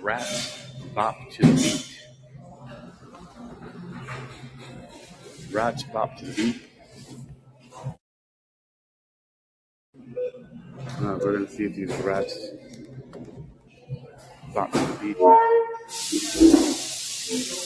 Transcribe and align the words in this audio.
Rats 0.00 0.58
bop 0.94 1.16
to 1.30 1.42
the 1.42 1.52
beat. 1.54 1.90
Rats 5.52 5.82
bop 5.84 6.16
to 6.18 6.24
the 6.26 6.32
beat. 6.34 6.62
Uh, 11.00 11.18
we're 11.20 11.32
gonna 11.32 11.48
see 11.48 11.64
if 11.64 11.74
these 11.74 11.92
rats 12.02 12.50
bop 14.54 14.70
to 14.72 14.78
the 14.78 14.98
beat. 15.00 15.16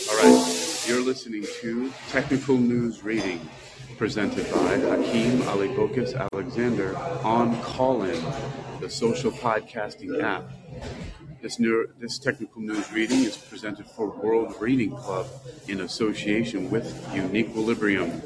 All 0.08 0.16
right, 0.16 0.84
you're 0.86 1.02
listening 1.04 1.44
to 1.60 1.92
Technical 2.10 2.56
News 2.56 3.02
Reading, 3.02 3.40
presented 3.96 4.50
by 4.50 4.78
Hakeem 4.78 5.42
Ali-Bocas 5.48 6.14
Alexander 6.32 6.96
on 7.24 7.60
Callin, 7.62 8.24
the 8.80 8.88
social 8.88 9.30
podcasting 9.30 10.22
app. 10.22 10.50
This, 11.40 11.60
neuro, 11.60 11.86
this 12.00 12.18
technical 12.18 12.60
news 12.60 12.92
reading 12.92 13.20
is 13.20 13.36
presented 13.36 13.86
for 13.86 14.10
World 14.10 14.56
Reading 14.58 14.90
Club 14.90 15.28
in 15.68 15.82
association 15.82 16.68
with 16.68 16.84
Uniquilibrium. 17.12 18.20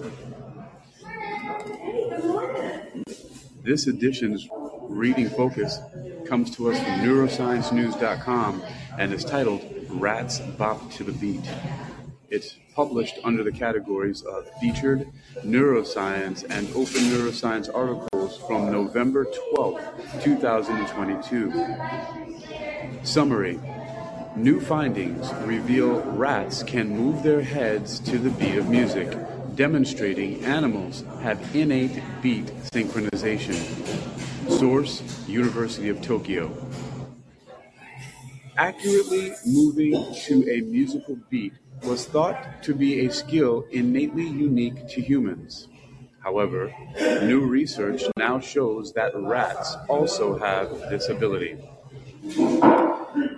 This 3.62 3.86
edition's 3.86 4.48
reading 4.88 5.28
focus 5.28 5.78
comes 6.26 6.56
to 6.56 6.70
us 6.70 6.78
from 6.78 7.00
neurosciencenews.com 7.00 8.62
and 8.98 9.12
is 9.12 9.26
titled 9.26 9.62
Rats 9.90 10.40
Bop 10.40 10.90
to 10.92 11.04
the 11.04 11.12
Beat. 11.12 11.44
It's 12.30 12.56
published 12.74 13.18
under 13.24 13.44
the 13.44 13.52
categories 13.52 14.22
of 14.22 14.48
featured 14.58 15.06
neuroscience 15.40 16.44
and 16.48 16.66
open 16.70 17.02
neuroscience 17.12 17.68
articles 17.74 18.38
from 18.46 18.72
November 18.72 19.26
12, 19.54 20.22
2022. 20.22 22.22
Summary 23.03 23.58
New 24.36 24.61
findings 24.61 25.31
reveal 25.45 26.00
rats 26.03 26.62
can 26.62 26.89
move 26.89 27.22
their 27.22 27.42
heads 27.42 27.98
to 28.00 28.17
the 28.17 28.31
beat 28.31 28.56
of 28.56 28.69
music, 28.70 29.19
demonstrating 29.56 30.42
animals 30.44 31.05
have 31.20 31.55
innate 31.55 32.00
beat 32.22 32.47
synchronization. 32.72 33.59
Source 34.48 35.03
University 35.28 35.89
of 35.89 36.00
Tokyo. 36.00 36.50
Accurately 38.56 39.33
moving 39.47 39.92
to 40.25 40.48
a 40.48 40.61
musical 40.62 41.19
beat 41.28 41.55
was 41.83 42.06
thought 42.06 42.62
to 42.62 42.75
be 42.75 43.05
a 43.05 43.12
skill 43.12 43.66
innately 43.72 44.27
unique 44.27 44.89
to 44.89 45.03
humans. 45.03 45.69
However, 46.20 46.72
new 47.22 47.41
research 47.41 48.05
now 48.16 48.39
shows 48.39 48.92
that 48.92 49.12
rats 49.16 49.77
also 49.89 50.39
have 50.39 50.70
this 50.89 51.09
ability. 51.09 51.59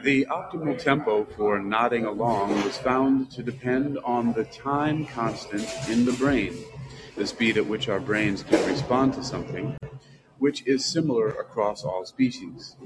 The 0.04 0.26
optimal 0.26 0.78
tempo 0.78 1.24
for 1.24 1.58
nodding 1.58 2.04
along 2.04 2.62
was 2.62 2.76
found 2.76 3.30
to 3.30 3.42
depend 3.42 3.96
on 4.04 4.34
the 4.34 4.44
time 4.44 5.06
constant 5.06 5.66
in 5.88 6.04
the 6.04 6.12
brain, 6.12 6.52
the 7.16 7.26
speed 7.26 7.56
at 7.56 7.64
which 7.64 7.88
our 7.88 8.00
brains 8.00 8.42
can 8.42 8.68
respond 8.68 9.14
to 9.14 9.24
something, 9.24 9.78
which 10.36 10.66
is 10.66 10.84
similar 10.84 11.30
across 11.30 11.84
all 11.84 12.04
species. 12.04 12.76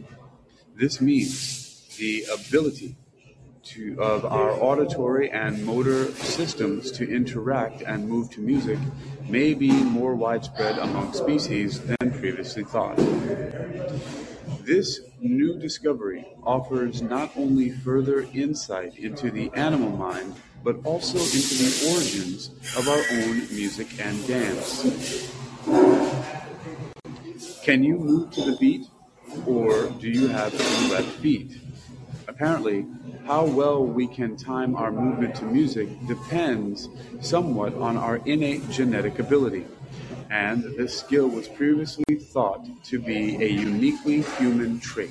This 0.76 1.00
means 1.00 1.96
the 1.98 2.24
ability 2.32 2.94
to, 3.64 4.00
of 4.00 4.24
our 4.24 4.52
auditory 4.52 5.28
and 5.28 5.66
motor 5.66 6.12
systems 6.12 6.92
to 6.92 7.10
interact 7.12 7.82
and 7.82 8.08
move 8.08 8.30
to 8.30 8.40
music 8.40 8.78
may 9.28 9.54
be 9.54 9.72
more 9.72 10.14
widespread 10.14 10.78
among 10.78 11.14
species 11.14 11.80
than 11.80 12.12
previously 12.12 12.62
thought. 12.62 12.96
This 14.60 15.00
new 15.20 15.58
discovery 15.58 16.26
offers 16.42 17.02
not 17.02 17.30
only 17.36 17.70
further 17.70 18.26
insight 18.32 18.96
into 18.96 19.30
the 19.30 19.50
animal 19.54 19.90
mind, 19.90 20.34
but 20.64 20.76
also 20.84 21.18
into 21.18 21.54
the 21.54 21.92
origins 21.92 22.50
of 22.76 22.88
our 22.88 23.02
own 23.12 23.38
music 23.54 23.88
and 24.00 24.26
dance. 24.26 25.32
Can 27.62 27.82
you 27.82 27.98
move 27.98 28.30
to 28.32 28.42
the 28.42 28.56
beat, 28.58 28.86
or 29.46 29.86
do 30.00 30.08
you 30.08 30.28
have 30.28 30.52
two 30.52 30.92
left 30.92 31.08
feet? 31.20 31.58
Apparently, 32.26 32.86
how 33.26 33.44
well 33.44 33.84
we 33.84 34.06
can 34.06 34.36
time 34.36 34.76
our 34.76 34.90
movement 34.90 35.34
to 35.36 35.44
music 35.44 35.88
depends 36.06 36.88
somewhat 37.20 37.74
on 37.74 37.96
our 37.96 38.16
innate 38.24 38.68
genetic 38.70 39.18
ability 39.18 39.66
and 40.30 40.62
this 40.76 40.98
skill 40.98 41.28
was 41.28 41.48
previously 41.48 42.16
thought 42.16 42.66
to 42.84 42.98
be 42.98 43.36
a 43.42 43.48
uniquely 43.48 44.22
human 44.38 44.78
trait. 44.80 45.10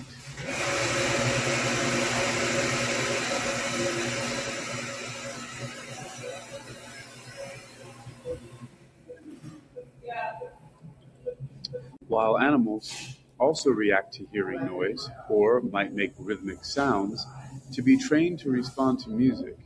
While 12.08 12.40
animals 12.40 13.18
also 13.40 13.70
react 13.70 14.14
to 14.16 14.28
hearing 14.32 14.66
noise 14.66 15.10
or 15.30 15.62
might 15.62 15.94
make 15.94 16.14
rhythmic 16.18 16.64
sounds, 16.64 17.26
to 17.74 17.82
be 17.82 17.98
trained 17.98 18.40
to 18.40 18.50
respond 18.50 19.00
to 19.00 19.10
music 19.10 19.58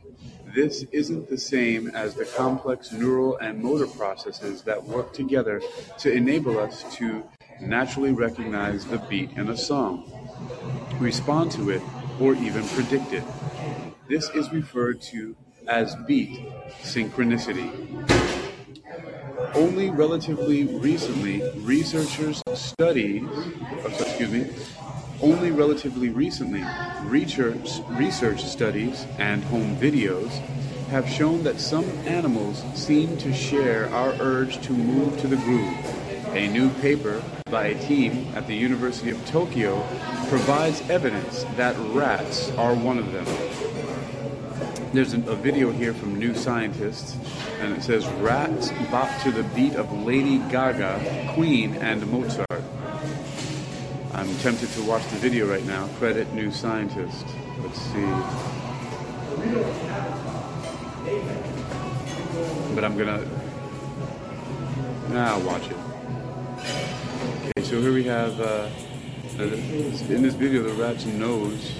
this 0.54 0.84
isn't 0.92 1.28
the 1.30 1.38
same 1.38 1.88
as 1.88 2.14
the 2.14 2.24
complex 2.24 2.92
neural 2.92 3.36
and 3.38 3.62
motor 3.62 3.86
processes 3.86 4.62
that 4.62 4.82
work 4.84 5.12
together 5.12 5.62
to 5.98 6.12
enable 6.12 6.58
us 6.58 6.84
to 6.96 7.24
naturally 7.60 8.12
recognize 8.12 8.84
the 8.84 8.98
beat 8.98 9.30
in 9.32 9.48
a 9.48 9.56
song, 9.56 10.10
respond 10.98 11.50
to 11.52 11.70
it, 11.70 11.80
or 12.20 12.34
even 12.34 12.66
predict 12.68 13.12
it. 13.12 13.24
This 14.08 14.28
is 14.30 14.52
referred 14.52 15.00
to 15.02 15.34
as 15.68 15.94
beat 16.06 16.48
synchronicity. 16.82 17.70
Only 19.54 19.90
relatively 19.90 20.64
recently, 20.64 21.42
researchers 21.60 22.42
studies, 22.54 23.22
oh, 23.26 23.96
excuse 24.00 24.30
me, 24.30 24.50
only 25.22 25.52
relatively 25.52 26.08
recently, 26.08 26.64
research, 27.02 27.80
research 27.90 28.44
studies 28.44 29.06
and 29.18 29.44
home 29.44 29.76
videos 29.76 30.30
have 30.88 31.08
shown 31.08 31.42
that 31.44 31.60
some 31.60 31.84
animals 32.06 32.62
seem 32.74 33.16
to 33.16 33.32
share 33.32 33.88
our 33.94 34.12
urge 34.20 34.60
to 34.62 34.72
move 34.72 35.18
to 35.20 35.28
the 35.28 35.36
groove. 35.36 35.76
A 36.34 36.48
new 36.48 36.70
paper 36.80 37.22
by 37.50 37.66
a 37.66 37.86
team 37.86 38.26
at 38.34 38.46
the 38.46 38.54
University 38.54 39.10
of 39.10 39.26
Tokyo 39.26 39.86
provides 40.28 40.80
evidence 40.90 41.44
that 41.56 41.76
rats 41.94 42.50
are 42.52 42.74
one 42.74 42.98
of 42.98 43.12
them. 43.12 43.26
There's 44.92 45.14
a 45.14 45.18
video 45.36 45.70
here 45.70 45.94
from 45.94 46.18
New 46.18 46.34
Scientist, 46.34 47.16
and 47.60 47.74
it 47.74 47.82
says 47.82 48.06
Rats 48.20 48.70
bop 48.90 49.08
to 49.22 49.30
the 49.30 49.42
beat 49.54 49.74
of 49.74 49.90
Lady 49.92 50.38
Gaga, 50.50 51.32
Queen, 51.34 51.74
and 51.76 52.06
Mozart. 52.10 52.61
I'm 54.14 54.36
tempted 54.38 54.68
to 54.70 54.82
watch 54.82 55.02
the 55.08 55.16
video 55.16 55.48
right 55.50 55.64
now. 55.64 55.88
Credit 55.98 56.30
New 56.34 56.50
Scientist. 56.50 57.26
Let's 57.60 57.80
see. 57.80 58.04
But 62.74 62.84
I'm 62.84 62.98
gonna. 62.98 63.26
Now 65.08 65.38
nah, 65.38 65.46
watch 65.46 65.70
it. 65.70 65.76
Okay, 67.56 67.62
so 67.62 67.80
here 67.80 67.94
we 67.94 68.04
have. 68.04 68.38
Uh, 68.38 68.68
in 69.38 70.22
this 70.22 70.34
video, 70.34 70.62
the 70.62 70.74
rat's 70.74 71.06
nose 71.06 71.72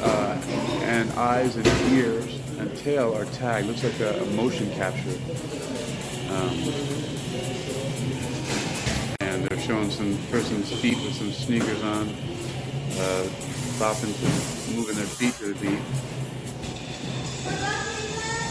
uh, 0.00 0.40
and 0.84 1.10
eyes 1.12 1.56
and 1.56 1.66
ears 1.92 2.40
and 2.58 2.74
tail 2.78 3.14
are 3.14 3.26
tagged. 3.26 3.66
Looks 3.66 3.84
like 3.84 4.00
a, 4.00 4.22
a 4.22 4.26
motion 4.30 4.70
capture. 4.72 5.18
Um, 6.30 7.12
showing 9.58 9.90
some 9.90 10.16
person's 10.30 10.72
feet 10.80 10.96
with 10.96 11.14
some 11.14 11.32
sneakers 11.32 11.82
on, 11.82 12.08
uh, 12.08 13.24
bopping 13.78 14.12
to 14.18 14.74
moving 14.74 14.96
their 14.96 15.06
feet 15.06 15.34
to 15.34 15.52
the 15.52 15.60
beat. 15.60 15.78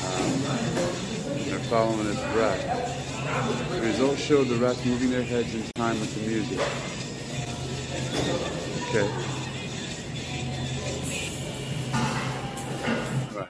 Um, 0.05 1.45
they're 1.47 1.59
following 1.69 2.07
its 2.07 2.21
breath. 2.33 3.71
The 3.71 3.81
results 3.81 4.21
showed 4.21 4.47
the 4.47 4.55
rats 4.55 4.83
moving 4.85 5.11
their 5.11 5.23
heads 5.23 5.53
in 5.55 5.63
time 5.73 5.99
with 5.99 6.13
the 6.15 6.21
music. 6.29 6.59
Okay. 8.89 9.07
Right. 13.37 13.49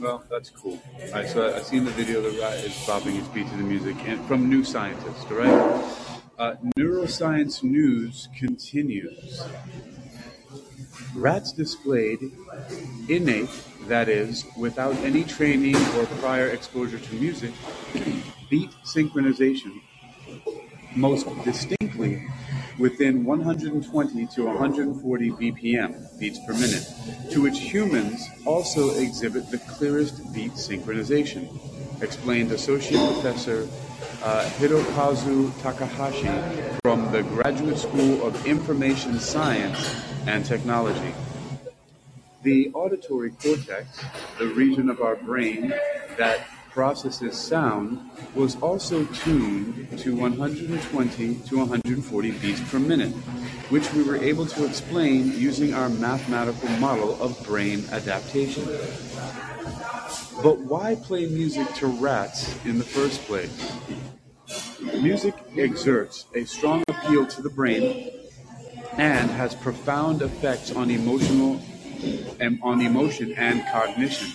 Well, 0.00 0.24
that's 0.30 0.50
cool. 0.50 0.78
All 1.06 1.12
right, 1.12 1.28
so 1.28 1.48
I, 1.48 1.56
I 1.58 1.62
seen 1.62 1.84
the 1.84 1.90
video. 1.90 2.22
The 2.22 2.38
rat 2.40 2.58
is 2.58 2.72
bopping 2.86 3.18
its 3.18 3.28
feet 3.28 3.48
to 3.48 3.56
the 3.56 3.62
music, 3.62 3.96
and 4.06 4.24
from 4.26 4.48
New 4.48 4.64
Scientist. 4.64 5.28
Right. 5.30 5.97
Uh, 6.38 6.54
neuroscience 6.78 7.64
news 7.64 8.28
continues. 8.38 9.42
Rats 11.16 11.50
displayed 11.50 12.30
innate, 13.08 13.50
that 13.88 14.08
is, 14.08 14.44
without 14.56 14.94
any 14.98 15.24
training 15.24 15.74
or 15.96 16.06
prior 16.20 16.46
exposure 16.50 17.00
to 17.00 17.14
music, 17.14 17.52
beat 18.48 18.70
synchronization 18.84 19.80
most 20.94 21.26
distinctly 21.44 22.24
within 22.78 23.24
120 23.24 24.26
to 24.26 24.44
140 24.44 25.30
BPM, 25.32 26.20
beats 26.20 26.38
per 26.46 26.52
minute, 26.52 26.86
to 27.32 27.42
which 27.42 27.58
humans 27.58 28.24
also 28.46 28.90
exhibit 28.90 29.50
the 29.50 29.58
clearest 29.58 30.32
beat 30.32 30.52
synchronization, 30.52 31.48
explained 32.00 32.52
Associate 32.52 33.00
Professor 33.14 33.68
uh, 34.22 34.44
Hirokazu 34.58 35.50
Takahashi 35.62 36.28
from 36.82 37.10
the 37.12 37.22
Graduate 37.22 37.78
School 37.78 38.26
of 38.26 38.46
Information 38.46 39.18
Science 39.20 39.94
and 40.26 40.44
Technology. 40.44 41.14
The 42.42 42.70
auditory 42.74 43.30
cortex, 43.30 44.00
the 44.38 44.48
region 44.48 44.88
of 44.90 45.00
our 45.00 45.16
brain 45.16 45.74
that 46.16 46.46
processes 46.70 47.36
sound, 47.36 47.98
was 48.34 48.60
also 48.62 49.04
tuned 49.06 49.98
to 49.98 50.14
120 50.14 51.34
to 51.34 51.58
140 51.58 52.30
beats 52.32 52.60
per 52.70 52.78
minute, 52.78 53.12
which 53.70 53.92
we 53.92 54.02
were 54.02 54.16
able 54.16 54.46
to 54.46 54.64
explain 54.64 55.32
using 55.38 55.74
our 55.74 55.88
mathematical 55.88 56.68
model 56.78 57.20
of 57.20 57.42
brain 57.44 57.84
adaptation. 57.90 58.64
But 60.42 60.60
why 60.60 60.94
play 60.94 61.26
music 61.26 61.66
to 61.74 61.88
rats 61.88 62.54
in 62.64 62.78
the 62.78 62.84
first 62.84 63.22
place? 63.22 63.72
Music 65.02 65.34
exerts 65.56 66.26
a 66.34 66.44
strong 66.44 66.84
appeal 66.86 67.26
to 67.26 67.42
the 67.42 67.50
brain 67.50 68.10
and 68.96 69.30
has 69.30 69.56
profound 69.56 70.22
effects 70.22 70.70
on 70.70 70.90
emotional 70.90 71.60
and 72.38 72.60
on 72.62 72.80
emotion 72.80 73.32
and 73.32 73.64
cognition. 73.72 74.32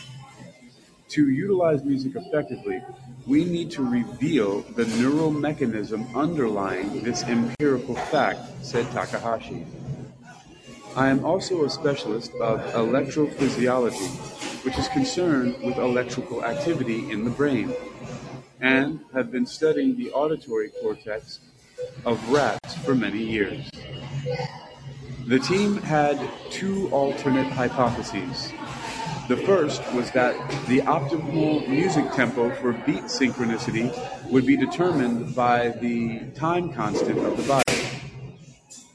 To 1.10 1.30
utilize 1.30 1.84
music 1.86 2.16
effectively, 2.16 2.84
we 3.26 3.46
need 3.46 3.72
to 3.72 3.84
reveal 3.84 4.62
the 4.62 4.86
neural 4.98 5.32
mechanism 5.32 6.06
underlying 6.16 7.04
this 7.04 7.24
empirical 7.24 7.96
fact, 7.96 8.42
said 8.62 8.92
Takahashi. 8.92 9.66
I 10.96 11.08
am 11.08 11.24
also 11.24 11.64
a 11.64 11.70
specialist 11.70 12.34
of 12.42 12.60
electrophysiology, 12.74 14.33
which 14.64 14.78
is 14.78 14.88
concerned 14.90 15.56
with 15.62 15.78
electrical 15.78 16.44
activity 16.44 17.12
in 17.12 17.24
the 17.26 17.30
brain, 17.30 17.74
and 18.62 19.00
have 19.14 19.32
been 19.32 19.46
studying 19.46 19.96
the 19.98 20.12
auditory 20.12 20.70
cortex 20.82 21.40
of 22.06 22.30
rats 22.30 22.76
for 22.78 22.96
many 22.96 23.20
years. 23.20 23.70
The 25.28 25.40
team 25.40 25.78
had 25.78 26.20
two 26.50 26.90
alternate 26.92 27.48
hypotheses. 27.48 28.52
The 29.28 29.38
first 29.38 29.82
was 29.94 30.12
that 30.12 30.36
the 30.68 30.80
optimal 30.82 31.68
music 31.68 32.12
tempo 32.12 32.54
for 32.56 32.74
beat 32.74 33.04
synchronicity 33.04 33.92
would 34.30 34.46
be 34.46 34.58
determined 34.58 35.34
by 35.36 35.70
the 35.70 36.20
time 36.36 36.74
constant 36.74 37.20
of 37.20 37.38
the 37.38 37.44
body. 37.44 37.64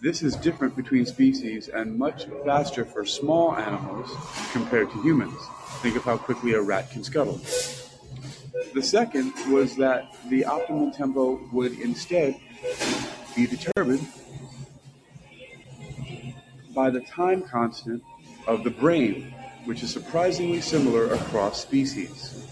This 0.00 0.22
is 0.22 0.36
different 0.36 0.76
between 0.76 1.06
species 1.06 1.68
and 1.68 1.98
much 1.98 2.26
faster 2.44 2.84
for 2.84 3.04
small 3.04 3.56
animals 3.56 4.10
compared 4.52 4.90
to 4.90 5.02
humans. 5.02 5.40
Think 5.80 5.96
of 5.96 6.04
how 6.04 6.16
quickly 6.16 6.54
a 6.54 6.60
rat 6.60 6.90
can 6.90 7.04
scuttle. 7.04 7.40
The 8.74 8.82
second 8.82 9.32
was 9.48 9.76
that 9.76 10.16
the 10.28 10.42
optimal 10.42 10.94
tempo 10.94 11.40
would 11.52 11.78
instead 11.78 12.38
be 13.36 13.46
determined 13.46 14.06
by 16.74 16.90
the 16.90 17.00
time 17.00 17.42
constant 17.42 18.02
of 18.46 18.64
the 18.64 18.70
brain, 18.70 19.32
which 19.64 19.82
is 19.82 19.92
surprisingly 19.92 20.60
similar 20.60 21.12
across 21.14 21.62
species. 21.62 22.44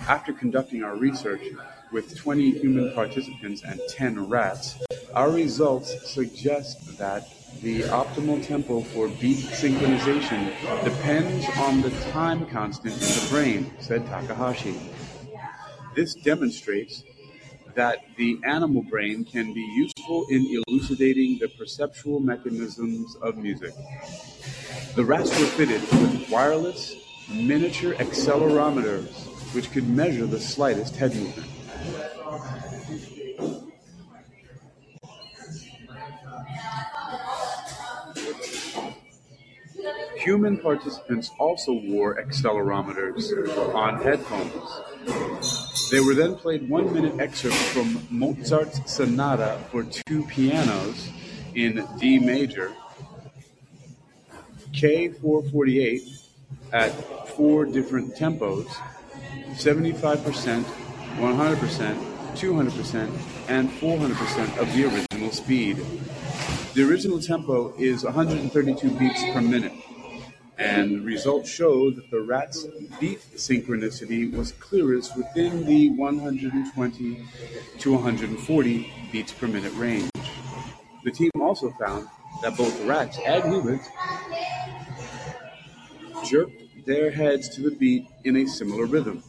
After 0.00 0.32
conducting 0.32 0.82
our 0.82 0.96
research 0.96 1.42
with 1.90 2.16
20 2.16 2.50
human 2.58 2.92
participants 2.92 3.62
and 3.62 3.80
10 3.88 4.28
rats, 4.28 4.76
our 5.14 5.30
results 5.30 6.10
suggest 6.10 6.98
that 6.98 7.28
the 7.62 7.82
optimal 7.82 8.44
tempo 8.44 8.80
for 8.80 9.08
beat 9.08 9.38
synchronization 9.38 10.46
depends 10.84 11.46
on 11.58 11.80
the 11.80 11.90
time 12.12 12.46
constant 12.46 12.94
in 12.94 13.00
the 13.00 13.26
brain, 13.30 13.72
said 13.80 14.06
Takahashi. 14.06 14.78
This 15.96 16.14
demonstrates 16.14 17.02
that 17.74 17.98
the 18.16 18.38
animal 18.44 18.82
brain 18.82 19.24
can 19.24 19.52
be 19.52 19.60
useful 19.60 20.26
in 20.30 20.62
elucidating 20.68 21.38
the 21.38 21.48
perceptual 21.48 22.20
mechanisms 22.20 23.16
of 23.22 23.36
music. 23.36 23.74
The 24.94 25.04
rats 25.04 25.30
were 25.30 25.46
fitted 25.46 25.80
with 25.80 26.30
wireless 26.30 26.96
miniature 27.28 27.94
accelerometers 27.94 29.28
which 29.54 29.70
could 29.70 29.88
measure 29.88 30.26
the 30.26 30.40
slightest 30.40 30.96
head 30.96 31.14
movement. 31.14 31.48
Human 40.18 40.58
participants 40.58 41.30
also 41.38 41.72
wore 41.72 42.20
accelerometers 42.20 43.32
on 43.72 44.02
headphones. 44.02 45.90
They 45.92 46.00
were 46.00 46.14
then 46.14 46.34
played 46.34 46.68
one-minute 46.68 47.20
excerpts 47.20 47.62
from 47.68 48.04
Mozart's 48.10 48.80
Sonata 48.92 49.60
for 49.70 49.84
two 49.84 50.24
pianos 50.24 51.10
in 51.54 51.86
D 51.98 52.18
major, 52.18 52.74
K448 54.72 56.26
at 56.72 56.90
four 57.28 57.64
different 57.64 58.16
tempos, 58.16 58.66
75%, 59.52 60.64
100%, 60.64 61.96
200%, 62.34 63.48
and 63.48 63.70
400% 63.70 64.58
of 64.58 64.72
the 64.74 64.84
original 64.84 65.30
speed. 65.30 65.76
The 66.74 66.88
original 66.88 67.20
tempo 67.20 67.72
is 67.78 68.04
132 68.04 68.90
beats 68.90 69.22
per 69.32 69.40
minute 69.40 69.72
and 70.58 71.04
results 71.04 71.48
showed 71.48 71.96
that 71.96 72.10
the 72.10 72.20
rat's 72.20 72.66
beat 73.00 73.20
synchronicity 73.36 74.30
was 74.32 74.52
clearest 74.52 75.16
within 75.16 75.64
the 75.64 75.90
120 75.90 77.24
to 77.78 77.92
140 77.92 78.92
beats 79.12 79.32
per 79.32 79.46
minute 79.46 79.72
range. 79.74 80.10
The 81.04 81.12
team 81.12 81.30
also 81.40 81.70
found 81.70 82.08
that 82.42 82.56
both 82.56 82.84
rats 82.84 83.18
and 83.24 83.44
humans 83.44 83.86
jerked 86.24 86.84
their 86.86 87.10
heads 87.10 87.48
to 87.50 87.62
the 87.62 87.70
beat 87.70 88.06
in 88.24 88.36
a 88.36 88.46
similar 88.46 88.86
rhythm, 88.86 89.22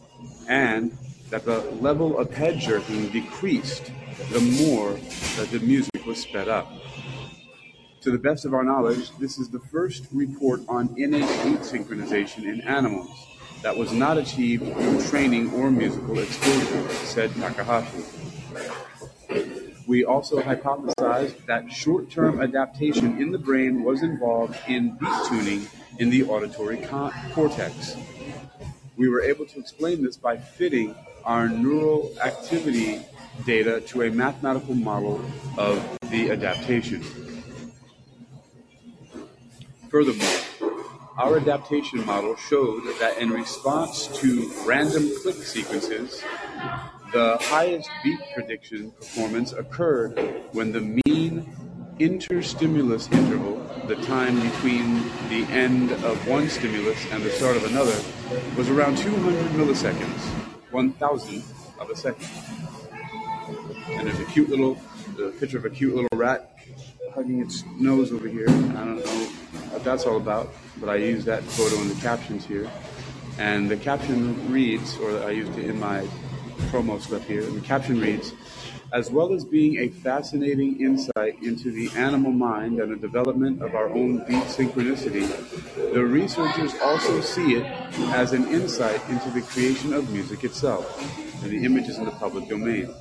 and 0.48 0.98
that 1.30 1.46
the 1.46 1.60
level 1.80 2.18
of 2.18 2.34
head 2.34 2.60
jerking 2.60 3.10
decreased 3.10 3.92
the 4.32 4.40
more 4.64 4.94
that 5.38 5.50
the 5.52 5.60
music 5.60 6.06
was 6.06 6.22
sped 6.22 6.48
up. 6.48 6.72
To 8.02 8.12
the 8.12 8.18
best 8.18 8.46
of 8.46 8.54
our 8.54 8.64
knowledge, 8.64 9.12
this 9.18 9.38
is 9.38 9.50
the 9.50 9.60
first 9.60 10.06
report 10.14 10.62
on 10.70 10.94
innate 10.98 11.28
beat 11.44 11.60
synchronization 11.60 12.44
in 12.46 12.62
animals 12.62 13.10
that 13.62 13.76
was 13.76 13.92
not 13.92 14.18
achieved 14.18 14.64
through 14.74 15.02
training 15.08 15.52
or 15.54 15.70
musical 15.70 16.18
exposure, 16.20 16.90
said 17.06 17.34
Takahashi. 17.36 18.04
We 19.86 20.06
also 20.06 20.42
hypothesized 20.42 21.46
that 21.48 21.70
short 21.70 22.10
term 22.10 22.42
adaptation 22.42 23.22
in 23.22 23.32
the 23.32 23.38
brain 23.38 23.84
was 23.84 24.02
involved 24.02 24.58
in 24.70 24.92
beat 24.92 25.26
tuning 25.28 25.68
in 25.98 26.10
the 26.10 26.24
auditory 26.24 26.78
co- 26.78 27.12
cortex. 27.34 27.98
We 28.96 29.10
were 29.10 29.22
able 29.22 29.46
to 29.48 29.60
explain 29.60 30.04
this 30.04 30.16
by 30.16 30.38
fitting 30.38 30.96
our 31.26 31.50
neural 31.50 32.14
activity 32.24 33.02
data 33.46 33.82
to 33.82 34.04
a 34.04 34.10
mathematical 34.10 34.76
model 34.76 35.20
of 35.58 35.84
the 36.10 36.32
adaptation. 36.32 37.04
Furthermore, 39.90 40.28
our 41.18 41.38
adaptation 41.38 42.06
model 42.06 42.36
showed 42.36 42.84
that 43.00 43.18
in 43.18 43.32
response 43.32 44.06
to 44.20 44.52
random 44.64 45.10
click 45.24 45.36
sequences, 45.38 46.24
the 47.12 47.38
highest 47.42 47.90
beat 48.04 48.20
prediction 48.36 48.92
performance 48.92 49.52
occurred 49.52 50.44
when 50.52 50.72
the 50.72 51.02
mean 51.06 51.52
interstimulus 51.98 53.12
interval, 53.12 53.58
the 53.88 53.96
time 54.06 54.40
between 54.40 55.02
the 55.28 55.44
end 55.50 55.92
of 55.92 56.28
one 56.28 56.48
stimulus 56.50 57.04
and 57.12 57.24
the 57.24 57.32
start 57.32 57.58
of 57.58 57.66
another, 57.66 58.00
was 58.56 58.70
around 58.70 58.96
200 59.00 59.44
milliseconds, 59.54 60.20
one 60.72 60.94
thousandth 60.94 61.52
of 61.80 61.90
a 61.90 61.96
second. 61.96 62.30
And 63.90 64.08
there's 64.08 64.20
a 64.20 64.26
cute 64.26 64.50
little 64.50 64.80
the 65.18 65.30
picture 65.40 65.58
of 65.58 65.66
a 65.66 65.70
cute 65.72 65.96
little 65.96 66.18
rat 66.18 66.56
hugging 67.14 67.42
its 67.42 67.64
nose 67.80 68.14
over 68.14 68.28
here. 68.28 68.48
I 68.48 68.86
don't 68.86 68.98
know 68.98 69.30
what 69.80 69.86
that's 69.86 70.06
all 70.06 70.18
about, 70.18 70.50
but 70.78 70.90
I 70.90 70.96
use 70.96 71.24
that 71.24 71.42
photo 71.44 71.82
in 71.82 71.88
the 71.88 71.96
captions 71.96 72.46
here. 72.46 72.70
And 73.38 73.72
the 73.72 73.78
caption 73.78 74.52
reads, 74.52 74.98
or 74.98 75.24
I 75.24 75.32
used 75.32 75.58
it 75.58 75.70
in 75.70 75.80
my 75.80 76.06
promo 76.70 77.02
stuff 77.02 77.26
here, 77.26 77.44
and 77.44 77.56
the 77.56 77.66
caption 77.66 78.02
reads, 78.02 78.34
as 78.92 79.10
well 79.10 79.34
as 79.34 79.46
being 79.46 79.78
a 79.78 79.88
fascinating 79.88 80.82
insight 80.82 81.42
into 81.42 81.72
the 81.72 81.90
animal 81.96 82.34
mind 82.34 82.82
and 82.82 82.92
the 82.92 82.98
development 82.98 83.62
of 83.62 83.74
our 83.74 83.88
own 83.90 84.18
beat 84.28 84.44
synchronicity, 84.46 85.26
the 85.94 86.04
researchers 86.04 86.74
also 86.82 87.22
see 87.22 87.54
it 87.54 87.66
as 88.12 88.34
an 88.34 88.46
insight 88.50 89.02
into 89.10 89.30
the 89.30 89.42
creation 89.42 89.94
of 89.94 90.12
music 90.12 90.44
itself, 90.44 90.86
and 91.42 91.52
the 91.52 91.64
image 91.64 91.88
is 91.88 91.98
in 91.98 92.04
the 92.04 92.12
public 92.12 92.50
domain. 92.50 92.94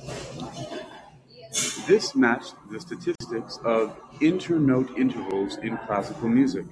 This 1.87 2.15
matched 2.15 2.55
the 2.71 2.79
statistics 2.79 3.59
of 3.65 3.97
internote 4.21 4.97
intervals 4.97 5.57
in 5.57 5.77
classical 5.79 6.29
music, 6.29 6.65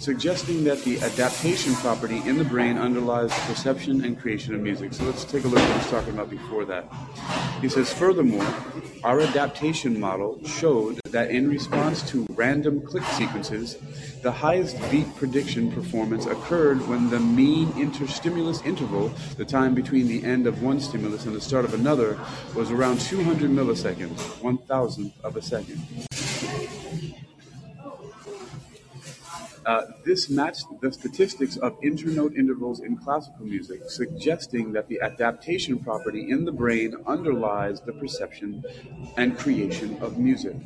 suggesting 0.00 0.64
that 0.64 0.82
the 0.82 0.98
adaptation 1.00 1.74
property 1.74 2.22
in 2.24 2.38
the 2.38 2.44
brain 2.44 2.78
underlies 2.78 3.28
the 3.28 3.40
perception 3.52 4.02
and 4.02 4.18
creation 4.18 4.54
of 4.54 4.60
music. 4.62 4.94
So 4.94 5.04
let's 5.04 5.24
take 5.24 5.44
a 5.44 5.48
look 5.48 5.60
at 5.60 5.68
what 5.68 5.82
he's 5.82 5.90
talking 5.90 6.14
about 6.14 6.30
before 6.30 6.64
that. 6.64 6.90
He 7.60 7.68
says, 7.68 7.92
furthermore, 7.92 8.46
our 9.04 9.20
adaptation 9.20 10.00
model 10.00 10.42
showed 10.46 11.00
that 11.04 11.30
in 11.30 11.50
response 11.50 12.02
to 12.10 12.26
random 12.30 12.80
click 12.80 13.04
sequences, 13.04 13.76
the 14.22 14.32
highest 14.32 14.78
beat 14.90 15.14
prediction 15.16 15.70
performance 15.70 16.24
occurred 16.24 16.86
when 16.88 17.10
the 17.10 17.20
mean 17.20 17.70
interstimulus 17.76 18.62
interval, 18.62 19.08
the 19.36 19.44
time 19.44 19.74
between 19.74 20.08
the 20.08 20.24
end 20.24 20.46
of 20.46 20.62
one 20.62 20.80
stimulus 20.80 21.26
and 21.26 21.36
the 21.36 21.40
start 21.40 21.66
of 21.66 21.74
another, 21.74 22.18
was 22.54 22.70
around 22.70 23.00
200 23.00 23.50
milliseconds, 23.50 24.42
one 24.42 24.56
thousandth 24.56 25.12
of 25.22 25.36
a 25.36 25.42
second. 25.42 25.78
Uh, 29.70 29.86
this 30.04 30.28
matched 30.28 30.66
the 30.80 30.90
statistics 30.90 31.56
of 31.58 31.80
internote 31.80 32.36
intervals 32.36 32.80
in 32.80 32.96
classical 32.96 33.46
music, 33.46 33.80
suggesting 33.86 34.72
that 34.72 34.88
the 34.88 35.00
adaptation 35.00 35.78
property 35.78 36.28
in 36.28 36.44
the 36.44 36.50
brain 36.50 36.92
underlies 37.06 37.80
the 37.82 37.92
perception 37.92 38.64
and 39.16 39.38
creation 39.38 39.96
of 40.02 40.18
music. 40.18 40.56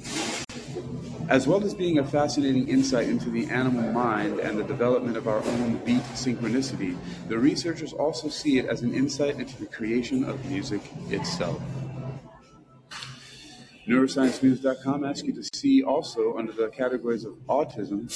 As 1.28 1.46
well 1.46 1.62
as 1.62 1.75
being 1.75 1.99
a 1.99 2.04
fascinating 2.04 2.66
insight 2.66 3.06
into 3.06 3.28
the 3.28 3.44
animal 3.50 3.92
mind 3.92 4.40
and 4.40 4.58
the 4.58 4.64
development 4.64 5.18
of 5.18 5.28
our 5.28 5.44
own 5.44 5.76
beat 5.84 6.02
synchronicity, 6.14 6.96
the 7.28 7.38
researchers 7.38 7.92
also 7.92 8.30
see 8.30 8.56
it 8.56 8.64
as 8.64 8.80
an 8.80 8.94
insight 8.94 9.38
into 9.38 9.58
the 9.58 9.66
creation 9.66 10.25
of 10.25 10.42
music 10.46 10.80
itself. 11.11 11.61
NeuroscienceNews.com 13.87 15.04
asks 15.04 15.25
you 15.25 15.34
to 15.34 15.42
see 15.54 15.82
also 15.82 16.38
under 16.38 16.52
the 16.52 16.68
categories 16.68 17.26
of 17.26 17.34
autism 17.49 18.11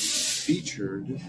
featured 0.48 1.20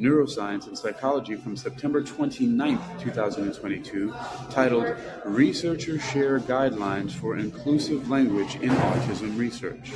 Neuroscience 0.00 0.68
and 0.68 0.78
Psychology 0.78 1.34
from 1.34 1.54
September 1.54 2.02
29, 2.02 2.78
2022, 2.98 4.14
titled 4.48 4.96
Researchers 5.26 6.02
Share 6.02 6.40
Guidelines 6.40 7.12
for 7.12 7.36
Inclusive 7.36 8.08
Language 8.08 8.54
in 8.54 8.70
Autism 8.70 9.36
Research. 9.36 9.92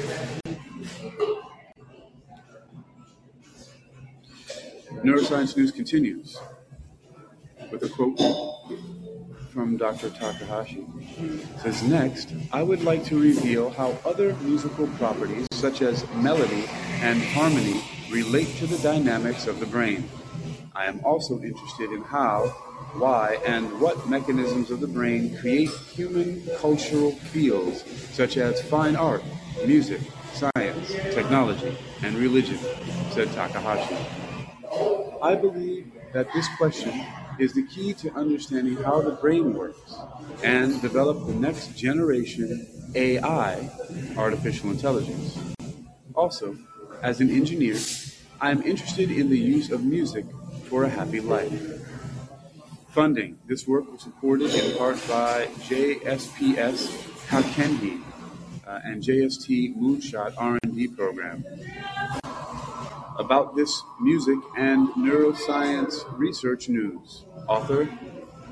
Neuroscience 5.03 5.57
News 5.57 5.73
continues 5.73 6.39
with 7.71 7.83
a 7.85 7.89
quote 7.89 8.19
from 9.51 9.79
Dr. 9.79 10.11
Takahashi. 10.11 10.85
It 11.19 11.61
says 11.61 11.83
next, 11.85 12.35
I 12.53 12.63
would 12.63 12.85
like 12.85 13.03
to 13.07 13.19
reveal 13.19 13.71
how 13.71 13.97
other 14.05 14.35
musical 14.43 14.89
properties 14.99 15.47
such 15.53 15.81
as 15.81 16.07
melody 16.17 16.67
and 17.01 17.23
harmony 17.23 17.81
relate 18.13 18.49
to 18.59 18.67
the 18.67 18.77
dynamics 18.79 19.47
of 19.47 19.59
the 19.59 19.67
brain. 19.67 20.09
I 20.77 20.85
am 20.85 21.01
also 21.05 21.41
interested 21.41 21.91
in 21.93 22.03
how, 22.03 22.49
why, 22.95 23.39
and 23.47 23.81
what 23.81 24.07
mechanisms 24.07 24.71
of 24.71 24.81
the 24.81 24.87
brain 24.87 25.37
create 25.39 25.71
human 25.71 26.47
cultural 26.59 27.13
fields 27.13 27.85
such 28.15 28.37
as 28.37 28.61
fine 28.69 28.97
art, 28.97 29.25
music, 29.67 30.01
science, 30.35 30.93
technology, 31.15 31.77
and 32.03 32.15
religion, 32.17 32.59
said 33.13 33.33
Takahashi. 33.33 33.97
I 35.23 35.35
believe 35.35 35.91
that 36.13 36.31
this 36.35 36.47
question 36.59 36.93
is 37.39 37.55
the 37.55 37.67
key 37.67 37.95
to 37.95 38.13
understanding 38.13 38.77
how 38.77 39.01
the 39.01 39.13
brain 39.13 39.55
works 39.55 39.95
and 40.43 40.81
develop 40.83 41.27
the 41.27 41.35
next 41.35 41.79
generation 41.79 42.67
AI, 42.95 43.71
artificial 44.19 44.71
intelligence. 44.71 45.39
Also, 46.15 46.57
as 47.03 47.21
an 47.21 47.31
engineer, 47.31 47.77
I 48.41 48.51
am 48.51 48.63
interested 48.63 49.11
in 49.11 49.29
the 49.29 49.39
use 49.39 49.71
of 49.71 49.85
music 49.85 50.25
for 50.69 50.85
a 50.85 50.89
happy 50.89 51.21
life. 51.21 51.53
Funding. 52.91 53.39
This 53.47 53.67
work 53.67 53.91
was 53.91 54.03
supported 54.03 54.55
in 54.55 54.77
part 54.77 54.97
by 55.09 55.47
JSPS 55.69 56.89
KAKENHI 57.27 58.03
uh, 58.67 58.81
and 58.85 59.03
JST 59.03 59.77
Moonshot 59.77 60.35
R&D 60.37 60.89
program. 60.89 61.45
About 63.19 63.57
this 63.57 63.83
music 64.01 64.39
and 64.57 64.89
neuroscience 64.91 66.05
research 66.19 66.69
news. 66.69 67.25
Author 67.49 67.89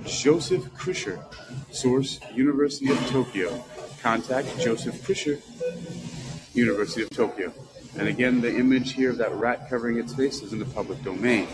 Joseph 0.05 0.65
Krisher. 0.75 1.23
Source 1.71 2.21
University 2.35 2.91
of 2.91 2.99
Tokyo. 3.09 3.63
Contact 4.03 4.49
Joseph 4.59 4.95
Krisher, 5.03 5.41
University 6.55 7.03
of 7.03 7.11
Tokyo. 7.11 7.53
And 7.99 8.09
again, 8.09 8.41
the 8.41 8.55
image 8.55 8.93
here 8.93 9.11
of 9.11 9.19
that 9.19 9.33
rat 9.35 9.69
covering 9.69 9.99
its 9.99 10.15
face 10.15 10.43
is 10.43 10.53
in 10.53 10.59
the 10.59 10.65
public 10.65 11.03
domain. 11.03 11.49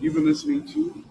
You've 0.00 0.14
been 0.14 0.24
listening 0.24 0.66
to 0.68 1.04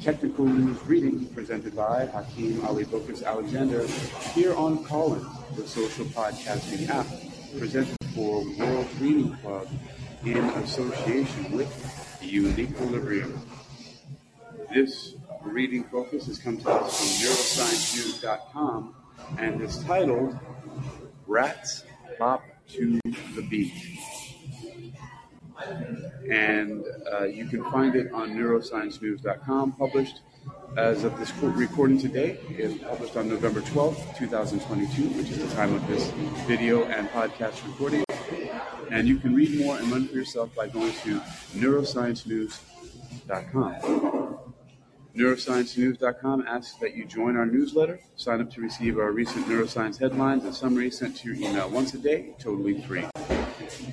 Technical 0.00 0.46
News 0.46 0.82
Reading 0.84 1.26
presented 1.26 1.76
by 1.76 2.06
Hakeem 2.06 2.64
Ali-Bocas 2.64 3.24
Alexander 3.24 3.86
here 4.34 4.54
on 4.54 4.84
Callin, 4.84 5.24
the 5.56 5.66
social 5.66 6.04
podcasting 6.06 6.88
app, 6.88 7.06
presented 7.58 7.96
for 8.14 8.44
World 8.56 8.86
Reading 8.98 9.36
Club 9.38 9.68
in 10.24 10.38
association 10.38 11.52
with 11.52 11.68
Uniquilibrium. 12.22 13.38
This 14.72 15.14
reading 15.42 15.84
focus 15.84 16.26
has 16.26 16.38
come 16.38 16.58
to 16.58 16.70
us 16.70 16.98
from 16.98 17.28
neurosciencenews.com 17.28 18.94
and 19.38 19.60
is 19.60 19.78
titled 19.84 20.38
Rats 21.26 21.84
Bop 22.18 22.42
to 22.70 23.00
the 23.34 23.42
Beat. 23.48 23.72
And 26.30 26.84
uh, 27.12 27.24
you 27.24 27.46
can 27.46 27.64
find 27.70 27.96
it 27.96 28.12
on 28.12 28.30
neurosciencenews.com, 28.30 29.72
published 29.72 30.20
as 30.76 31.04
of 31.04 31.18
this 31.18 31.32
recording 31.38 31.98
today. 31.98 32.38
It's 32.50 32.76
published 32.82 33.16
on 33.16 33.28
November 33.28 33.60
12th, 33.62 34.18
2022, 34.18 35.02
which 35.16 35.30
is 35.30 35.38
the 35.38 35.48
time 35.54 35.72
of 35.74 35.86
this 35.86 36.10
video 36.46 36.84
and 36.84 37.08
podcast 37.10 37.64
recording. 37.66 38.04
And 38.90 39.06
you 39.08 39.18
can 39.18 39.34
read 39.34 39.58
more 39.58 39.78
and 39.78 39.90
learn 39.90 40.06
for 40.08 40.14
yourself 40.14 40.54
by 40.54 40.68
going 40.68 40.92
to 40.92 41.20
neurosciencenews.com. 41.54 44.15
Neurosciencenews.com 45.16 46.44
asks 46.46 46.78
that 46.78 46.94
you 46.94 47.06
join 47.06 47.36
our 47.36 47.46
newsletter, 47.46 47.98
sign 48.16 48.42
up 48.42 48.50
to 48.52 48.60
receive 48.60 48.98
our 48.98 49.12
recent 49.12 49.46
neuroscience 49.46 49.98
headlines 49.98 50.44
and 50.44 50.54
summaries 50.54 50.98
sent 50.98 51.16
to 51.16 51.32
your 51.32 51.36
email 51.36 51.70
once 51.70 51.94
a 51.94 51.98
day, 51.98 52.34
totally 52.38 52.82
free. 52.82 53.06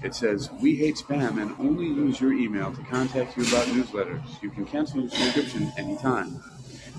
It 0.03 0.13
says, 0.13 0.50
We 0.62 0.75
hate 0.75 0.98
spam 0.98 1.42
and 1.42 1.56
only 1.60 1.86
use 1.86 2.20
your 2.20 2.34
email 2.34 2.74
to 2.74 2.84
contact 2.84 3.38
you 3.38 3.44
about 3.44 3.68
newsletters. 3.68 4.22
You 4.42 4.50
can 4.50 4.65
cancel 4.65 5.00
your 5.00 5.10
subscription 5.12 5.72
anytime. 5.77 6.44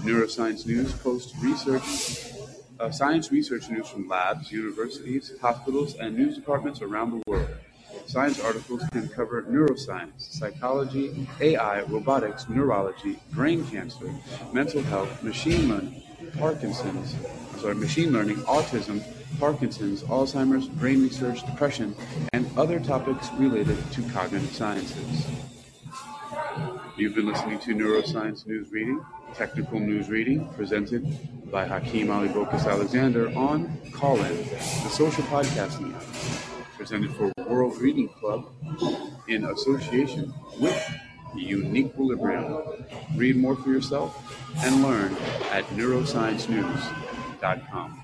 Neuroscience 0.00 0.66
News 0.66 0.94
posts 0.94 1.34
research, 1.42 2.32
uh, 2.80 2.90
science 2.90 3.30
research 3.30 3.68
news 3.68 3.88
from 3.88 4.08
labs, 4.08 4.50
universities, 4.50 5.32
hospitals, 5.42 5.96
and 5.96 6.16
news 6.16 6.36
departments 6.36 6.80
around 6.80 7.10
the 7.10 7.22
world. 7.26 7.43
Science 8.14 8.38
articles 8.38 8.80
can 8.92 9.08
cover 9.08 9.42
neuroscience, 9.42 10.30
psychology, 10.38 11.26
AI, 11.40 11.82
robotics, 11.82 12.48
neurology, 12.48 13.18
brain 13.32 13.66
cancer, 13.66 14.08
mental 14.52 14.80
health, 14.82 15.20
machine 15.24 15.68
learning, 15.68 16.00
Parkinson's, 16.38 17.16
sorry, 17.58 17.74
machine 17.74 18.12
learning, 18.12 18.36
autism, 18.44 19.02
Parkinson's, 19.40 20.04
Alzheimer's, 20.04 20.68
brain 20.68 21.02
research, 21.02 21.44
depression, 21.44 21.92
and 22.32 22.48
other 22.56 22.78
topics 22.78 23.32
related 23.32 23.76
to 23.90 24.08
cognitive 24.10 24.52
sciences. 24.52 25.26
You've 26.96 27.16
been 27.16 27.26
listening 27.26 27.58
to 27.58 27.74
Neuroscience 27.74 28.46
News 28.46 28.70
Reading, 28.70 29.04
technical 29.34 29.80
news 29.80 30.08
reading 30.08 30.48
presented 30.50 31.50
by 31.50 31.66
Hakeem 31.66 32.12
Ali-Bocas 32.12 32.64
Alexander 32.70 33.36
on 33.36 33.76
Callin, 33.92 34.36
the 34.36 34.88
social 34.88 35.24
podcasting 35.24 35.92
app, 35.96 36.23
presented 36.76 37.12
for 37.12 37.32
World 37.48 37.78
Reading 37.78 38.08
Club 38.08 38.50
in 39.28 39.44
association 39.44 40.34
with 40.58 40.76
Uniquilibrium. 41.34 42.84
Read 43.16 43.36
more 43.36 43.54
for 43.56 43.70
yourself 43.70 44.20
and 44.64 44.82
learn 44.82 45.12
at 45.52 45.64
neurosciencenews.com. 45.68 48.03